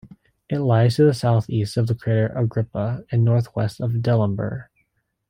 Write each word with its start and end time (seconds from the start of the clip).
It 0.49 0.57
lies 0.61 0.95
to 0.95 1.03
the 1.03 1.13
southeast 1.13 1.77
of 1.77 1.85
the 1.85 1.93
crater 1.93 2.33
Agrippa 2.35 3.03
and 3.11 3.23
northwest 3.23 3.79
of 3.79 3.91
Delambre. 4.01 4.69